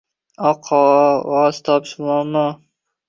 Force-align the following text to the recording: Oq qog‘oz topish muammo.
Oq 0.51 0.63
qog‘oz 0.69 1.59
topish 1.69 1.95
muammo. 2.09 2.47